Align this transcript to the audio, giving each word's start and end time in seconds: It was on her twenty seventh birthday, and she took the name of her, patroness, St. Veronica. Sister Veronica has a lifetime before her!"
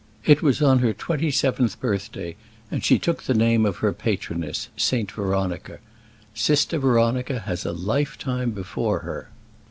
It 0.25 0.41
was 0.41 0.63
on 0.63 0.79
her 0.79 0.93
twenty 0.93 1.29
seventh 1.29 1.79
birthday, 1.79 2.35
and 2.71 2.83
she 2.83 2.97
took 2.97 3.21
the 3.21 3.35
name 3.35 3.67
of 3.67 3.77
her, 3.85 3.93
patroness, 3.93 4.69
St. 4.75 5.11
Veronica. 5.11 5.77
Sister 6.33 6.79
Veronica 6.79 7.41
has 7.41 7.67
a 7.67 7.71
lifetime 7.71 8.49
before 8.49 9.01
her!" 9.01 9.29